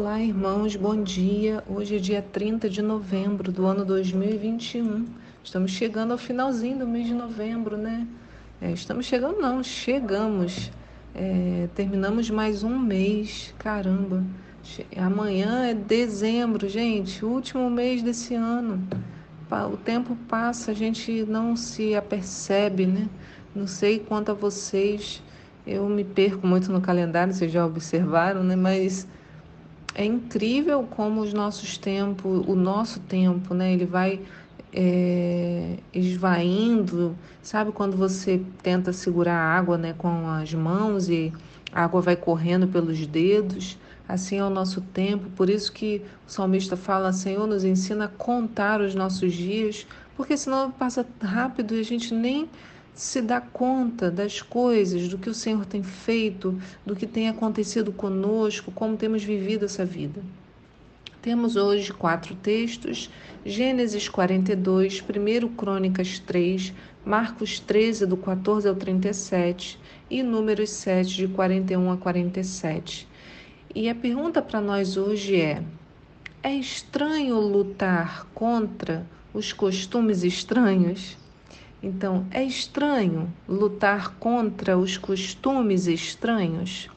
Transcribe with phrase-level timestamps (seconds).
[0.00, 1.62] Olá, irmãos, bom dia.
[1.68, 5.04] Hoje é dia 30 de novembro do ano 2021.
[5.44, 8.08] Estamos chegando ao finalzinho do mês de novembro, né?
[8.62, 10.72] É, estamos chegando, não, chegamos.
[11.14, 14.24] É, terminamos mais um mês, caramba.
[14.96, 18.82] Amanhã é dezembro, gente, último mês desse ano.
[19.70, 23.06] O tempo passa, a gente não se apercebe, né?
[23.54, 25.22] Não sei quanto a vocês,
[25.66, 28.56] eu me perco muito no calendário, vocês já observaram, né?
[28.56, 29.06] Mas
[30.00, 33.74] é incrível como os nossos tempos, o nosso tempo, né?
[33.74, 34.18] Ele vai
[34.72, 41.30] é, esvaindo, sabe quando você tenta segurar a água, né, com as mãos e
[41.70, 43.76] a água vai correndo pelos dedos?
[44.08, 45.28] Assim é o nosso tempo.
[45.36, 50.34] Por isso que o salmista fala: Senhor, nos ensina a contar os nossos dias, porque
[50.34, 52.48] senão passa rápido e a gente nem
[53.00, 57.90] se dá conta das coisas, do que o Senhor tem feito, do que tem acontecido
[57.90, 60.22] conosco, como temos vivido essa vida.
[61.22, 63.08] Temos hoje quatro textos:
[63.42, 71.28] Gênesis 42, 1 Crônicas 3, Marcos 13, do 14 ao 37 e Números 7, de
[71.28, 73.08] 41 a 47.
[73.74, 75.62] E a pergunta para nós hoje é:
[76.42, 81.18] é estranho lutar contra os costumes estranhos?
[81.82, 86.90] Então, é estranho lutar contra os costumes estranhos?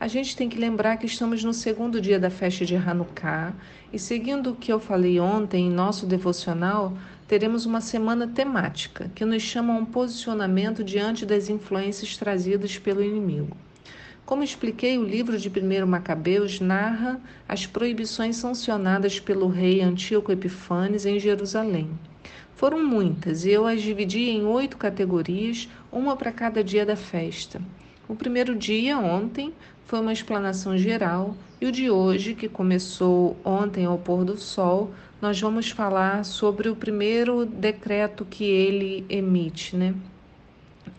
[0.00, 3.54] A gente tem que lembrar que estamos no segundo dia da festa de Hanukkah
[3.92, 6.96] e, seguindo o que eu falei ontem em nosso devocional,
[7.28, 13.02] teremos uma semana temática que nos chama a um posicionamento diante das influências trazidas pelo
[13.02, 13.56] inimigo.
[14.26, 21.04] Como expliquei, o livro de 1 Macabeus narra as proibições sancionadas pelo rei Antíoco Epifanes
[21.04, 21.90] em Jerusalém.
[22.56, 27.60] Foram muitas e eu as dividi em oito categorias, uma para cada dia da festa.
[28.08, 29.52] O primeiro dia, ontem,
[29.84, 34.90] foi uma explanação geral, e o de hoje, que começou ontem ao pôr do sol,
[35.20, 39.94] nós vamos falar sobre o primeiro decreto que ele emite, né?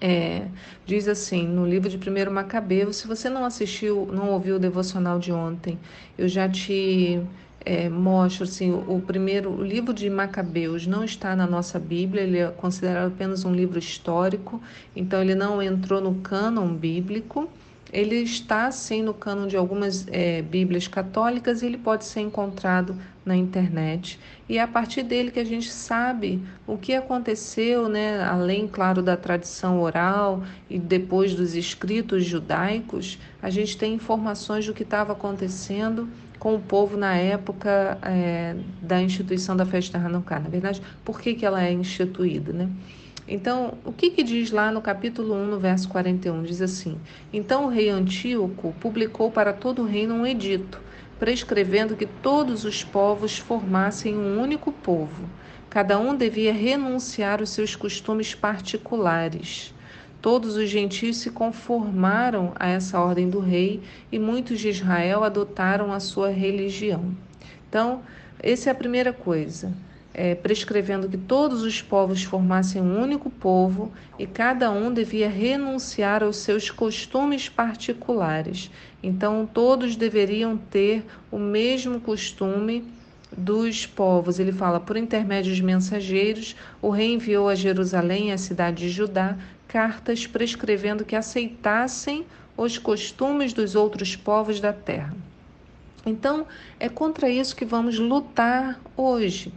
[0.00, 0.46] É,
[0.84, 5.18] diz assim no livro de 1 Macabeu, se você não assistiu, não ouviu o devocional
[5.18, 5.78] de ontem,
[6.18, 7.20] eu já te
[7.64, 12.38] é, mostra assim, o, primeiro o livro de Macabeus não está na nossa Bíblia, ele
[12.38, 14.60] é considerado apenas um livro histórico,
[14.94, 17.48] então ele não entrou no cânon bíblico.
[17.92, 22.96] Ele está sim no cânon de algumas é, Bíblias católicas e ele pode ser encontrado
[23.24, 24.18] na internet.
[24.48, 29.02] E é a partir dele que a gente sabe o que aconteceu, né, além, claro,
[29.02, 35.12] da tradição oral e depois dos escritos judaicos, a gente tem informações do que estava
[35.12, 40.40] acontecendo com o povo na época é, da instituição da festa Hanukkah.
[40.40, 42.68] Na verdade, por que, que ela é instituída, né?
[43.26, 46.42] Então, o que, que diz lá no capítulo 1, no verso 41?
[46.42, 46.98] Diz assim:
[47.32, 50.80] Então o rei Antíoco publicou para todo o reino um edito,
[51.18, 55.28] prescrevendo que todos os povos formassem um único povo.
[55.70, 59.72] Cada um devia renunciar os seus costumes particulares.
[60.20, 65.92] Todos os gentios se conformaram a essa ordem do rei e muitos de Israel adotaram
[65.92, 67.16] a sua religião.
[67.68, 68.02] Então,
[68.38, 69.72] essa é a primeira coisa.
[70.14, 76.22] É, prescrevendo que todos os povos formassem um único povo e cada um devia renunciar
[76.22, 78.70] aos seus costumes particulares.
[79.02, 82.84] Então, todos deveriam ter o mesmo costume
[83.36, 84.38] dos povos.
[84.38, 89.36] Ele fala: por intermédio de mensageiros, o rei enviou a Jerusalém, a cidade de Judá,
[89.66, 95.14] cartas prescrevendo que aceitassem os costumes dos outros povos da terra.
[96.04, 96.46] Então,
[96.80, 99.52] é contra isso que vamos lutar hoje.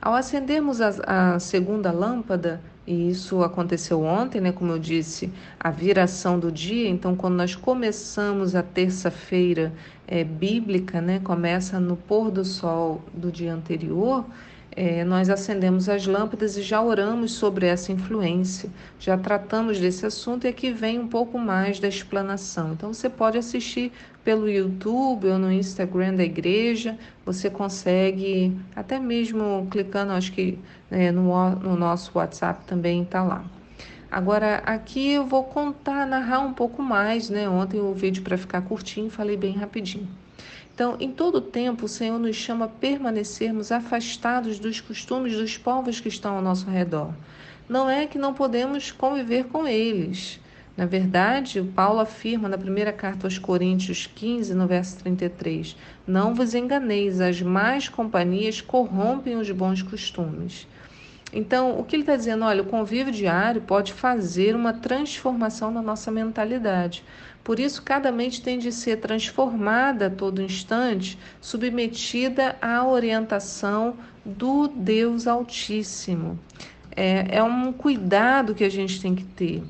[0.00, 4.50] Ao acendermos a, a segunda lâmpada, e isso aconteceu ontem, né?
[4.50, 6.88] Como eu disse, a viração do dia.
[6.88, 9.72] Então, quando nós começamos a terça-feira
[10.08, 11.20] é, bíblica, né?
[11.20, 14.24] Começa no pôr do sol do dia anterior
[14.72, 20.46] é, nós acendemos as lâmpadas e já oramos sobre essa influência, já tratamos desse assunto
[20.46, 22.72] e aqui vem um pouco mais da explanação.
[22.72, 23.92] Então você pode assistir
[24.24, 30.58] pelo YouTube ou no Instagram da igreja, você consegue, até mesmo clicando, acho que
[30.90, 33.44] né, no, no nosso WhatsApp também está lá.
[34.10, 37.48] Agora, aqui eu vou contar, narrar um pouco mais, né?
[37.48, 40.08] Ontem o vídeo para ficar curtinho, falei bem rapidinho.
[40.74, 46.00] Então, em todo tempo, o Senhor nos chama a permanecermos afastados dos costumes dos povos
[46.00, 47.12] que estão ao nosso redor.
[47.68, 50.40] Não é que não podemos conviver com eles.
[50.76, 55.76] Na verdade, Paulo afirma na primeira carta aos Coríntios 15, no verso 33,
[56.06, 60.66] Não vos enganeis, as más companhias corrompem os bons costumes.
[61.32, 62.44] Então, o que ele está dizendo?
[62.44, 67.04] Olha, o convívio diário pode fazer uma transformação na nossa mentalidade.
[67.44, 74.68] Por isso, cada mente tem de ser transformada a todo instante, submetida à orientação do
[74.68, 76.38] Deus Altíssimo.
[76.94, 79.62] É, é um cuidado que a gente tem que ter.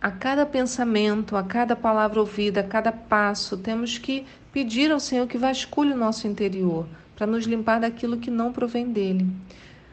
[0.00, 5.26] A cada pensamento, a cada palavra ouvida, a cada passo, temos que pedir ao Senhor
[5.26, 6.86] que vasculhe o nosso interior,
[7.16, 9.26] para nos limpar daquilo que não provém dele.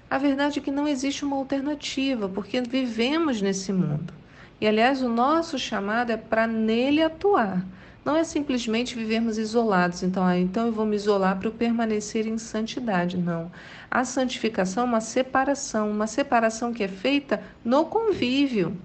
[0.10, 4.14] A verdade é que não existe uma alternativa, porque vivemos nesse mundo.
[4.60, 7.66] E aliás, o nosso chamado é para nele atuar.
[8.06, 12.26] Não é simplesmente vivermos isolados, então, ah, então eu vou me isolar para eu permanecer
[12.26, 13.18] em santidade.
[13.18, 13.52] Não.
[13.92, 18.78] A santificação é uma separação, uma separação que é feita no convívio.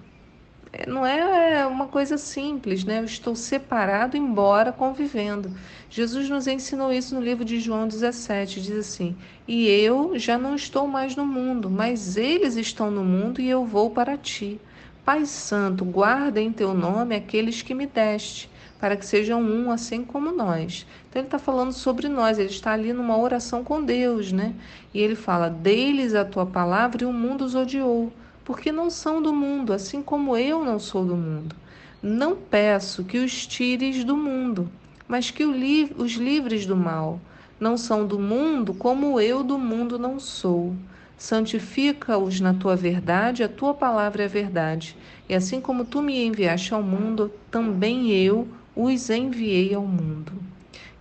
[0.75, 2.99] É, não é uma coisa simples, né?
[2.99, 5.51] Eu estou separado, embora convivendo.
[5.87, 9.15] Jesus nos ensinou isso no livro de João 17, diz assim:
[9.47, 13.63] E eu já não estou mais no mundo, mas eles estão no mundo e eu
[13.63, 14.59] vou para ti.
[15.05, 18.49] Pai Santo, guarda em teu nome aqueles que me deste,
[18.79, 20.87] para que sejam um, assim como nós.
[21.07, 24.55] Então, ele está falando sobre nós, ele está ali numa oração com Deus, né?
[24.91, 28.11] E ele fala: Deles a tua palavra e o mundo os odiou,
[28.43, 31.55] porque não são do mundo, assim como eu não sou do mundo.
[32.01, 34.69] Não peço que os tires do mundo,
[35.07, 37.19] mas que os livres do mal.
[37.59, 40.75] Não são do mundo, como eu do mundo não sou.
[41.17, 44.97] Santifica-os na tua verdade, a tua palavra é verdade.
[45.29, 50.33] E assim como tu me enviaste ao mundo, também eu os enviei ao mundo.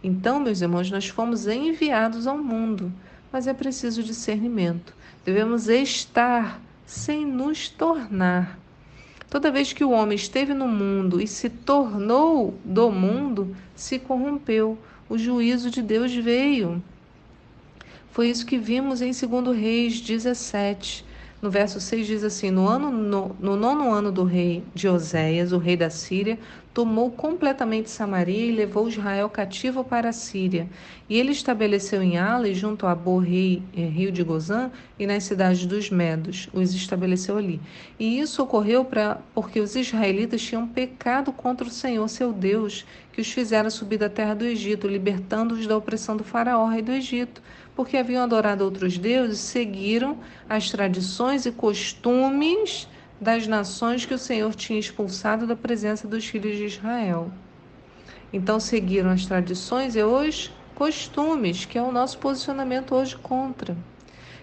[0.04, 2.92] Então, meus irmãos, nós fomos enviados ao mundo,
[3.32, 4.94] mas é preciso discernimento.
[5.24, 6.60] Devemos estar
[6.92, 8.58] sem nos tornar.
[9.30, 14.76] Toda vez que o homem esteve no mundo e se tornou do mundo, se corrompeu.
[15.08, 16.82] O juízo de Deus veio.
[18.10, 21.04] Foi isso que vimos em 2 Reis 17.
[21.40, 25.50] No verso 6 diz assim: no, ano, no, no nono ano do rei de Oséias,
[25.52, 26.38] o rei da Síria,
[26.72, 30.68] tomou completamente Samaria e levou Israel cativo para a Síria.
[31.08, 35.24] E ele estabeleceu em Ale, junto a Bor, rei, eh, rio de Gozã, e nas
[35.24, 37.60] cidades dos Medos, os estabeleceu ali.
[37.98, 43.20] E isso ocorreu pra, porque os israelitas tinham pecado contra o Senhor, seu Deus, que
[43.20, 47.42] os fizera subir da terra do Egito, libertando-os da opressão do faraó, rei do Egito
[47.74, 52.86] porque haviam adorado outros deuses, seguiram as tradições e costumes
[53.22, 57.30] das nações que o Senhor tinha expulsado da presença dos filhos de Israel.
[58.32, 63.76] Então seguiram as tradições e os costumes, que é o nosso posicionamento hoje contra.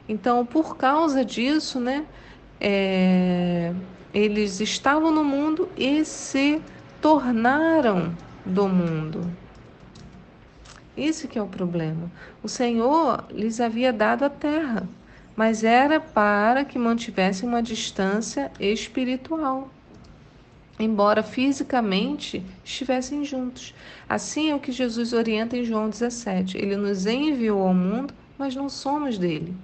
[0.07, 2.05] Então, por causa disso, né,
[2.59, 3.73] é,
[4.13, 6.61] eles estavam no mundo e se
[7.01, 8.15] tornaram
[8.45, 9.29] do mundo.
[10.95, 12.09] Esse que é o problema.
[12.41, 14.87] O Senhor lhes havia dado a terra,
[15.35, 19.69] mas era para que mantivessem uma distância espiritual.
[20.79, 23.73] Embora fisicamente estivessem juntos.
[24.07, 26.57] Assim é o que Jesus orienta em João 17.
[26.57, 29.55] Ele nos enviou ao mundo, mas não somos dele.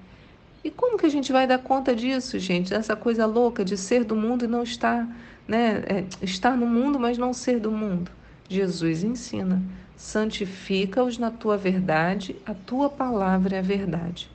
[0.64, 2.74] E como que a gente vai dar conta disso, gente?
[2.74, 5.08] Essa coisa louca de ser do mundo e não estar,
[5.48, 5.84] né?
[5.86, 8.12] É, estar no mundo, mas não ser do mundo.
[8.50, 9.62] Jesus ensina
[9.96, 14.30] santifica-os na tua verdade, a tua palavra é a verdade.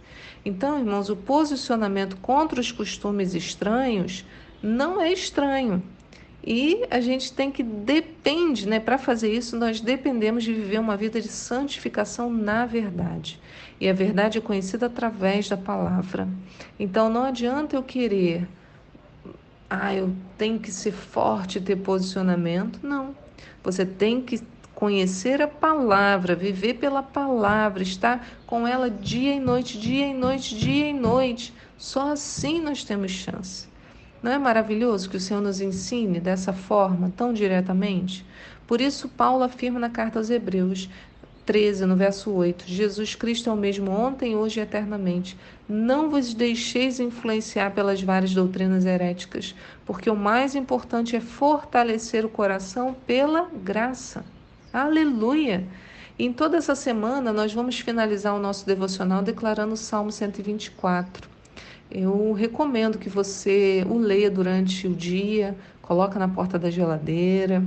[0.45, 4.25] Então, irmãos, o posicionamento contra os costumes estranhos
[4.63, 5.83] não é estranho.
[6.43, 8.81] E a gente tem que depende, né?
[8.81, 13.39] Para fazer isso, nós dependemos de viver uma vida de santificação na verdade.
[13.79, 16.27] E a verdade é conhecida através da palavra.
[16.79, 18.49] Então não adianta eu querer,
[19.69, 22.81] ah, eu tenho que ser forte, ter posicionamento.
[22.83, 23.15] Não.
[23.63, 24.41] Você tem que
[24.81, 30.57] conhecer a palavra, viver pela palavra, estar com ela dia e noite, dia e noite,
[30.57, 31.53] dia e noite.
[31.77, 33.69] Só assim nós temos chance.
[34.23, 38.25] Não é maravilhoso que o Senhor nos ensine dessa forma, tão diretamente?
[38.67, 40.89] Por isso, Paulo afirma na carta aos Hebreus
[41.45, 45.37] 13, no verso 8: Jesus Cristo é o mesmo ontem, hoje e eternamente.
[45.69, 52.31] Não vos deixeis influenciar pelas várias doutrinas heréticas, porque o mais importante é fortalecer o
[52.31, 54.25] coração pela graça.
[54.73, 55.67] Aleluia!
[56.17, 61.29] Em toda essa semana, nós vamos finalizar o nosso devocional declarando o Salmo 124.
[61.91, 67.65] Eu recomendo que você o leia durante o dia, coloca na porta da geladeira.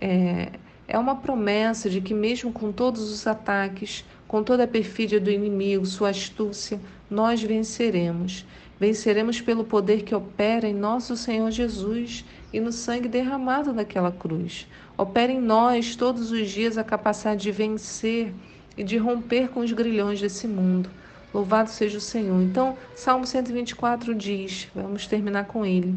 [0.00, 0.48] É,
[0.88, 5.30] é uma promessa de que mesmo com todos os ataques, com toda a perfídia do
[5.30, 8.44] inimigo, sua astúcia, nós venceremos.
[8.80, 14.66] Venceremos pelo poder que opera em nosso Senhor Jesus e no sangue derramado daquela cruz.
[15.02, 18.32] Opera em nós todos os dias a capacidade de vencer
[18.76, 20.88] e de romper com os grilhões desse mundo.
[21.34, 22.40] Louvado seja o Senhor.
[22.40, 25.92] Então, Salmo 124 diz, vamos terminar com ele.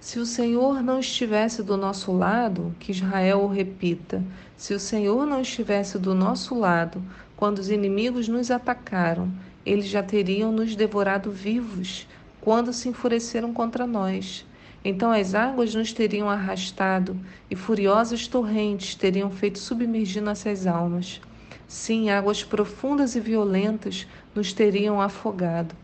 [0.00, 4.24] Se o Senhor não estivesse do nosso lado, que Israel o repita,
[4.56, 7.02] se o Senhor não estivesse do nosso lado,
[7.36, 9.30] quando os inimigos nos atacaram,
[9.66, 12.08] eles já teriam nos devorado vivos
[12.40, 14.46] quando se enfureceram contra nós.
[14.84, 17.16] Então as águas nos teriam arrastado
[17.50, 21.20] e furiosas torrentes teriam feito submergir nossas almas.
[21.68, 25.74] Sim, águas profundas e violentas nos teriam afogado.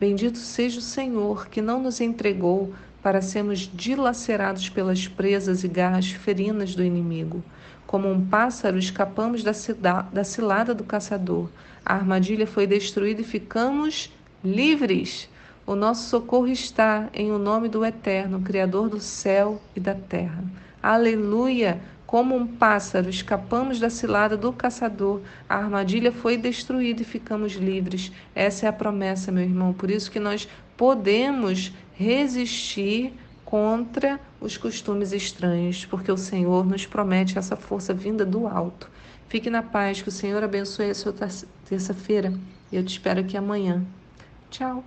[0.00, 6.10] Bendito seja o Senhor que não nos entregou para sermos dilacerados pelas presas e garras
[6.10, 7.44] ferinas do inimigo.
[7.86, 11.48] Como um pássaro, escapamos da, da cilada do caçador.
[11.84, 15.28] A armadilha foi destruída e ficamos livres.
[15.66, 20.44] O nosso socorro está em o nome do Eterno, Criador do céu e da terra.
[20.80, 21.80] Aleluia!
[22.06, 25.22] Como um pássaro, escapamos da cilada do caçador.
[25.48, 28.12] A armadilha foi destruída e ficamos livres.
[28.32, 29.72] Essa é a promessa, meu irmão.
[29.72, 33.12] Por isso que nós podemos resistir
[33.44, 38.88] contra os costumes estranhos, porque o Senhor nos promete essa força vinda do alto.
[39.28, 41.12] Fique na paz, que o Senhor abençoe a sua
[41.68, 42.32] terça-feira.
[42.72, 43.84] Eu te espero aqui amanhã.
[44.48, 44.84] Tchau.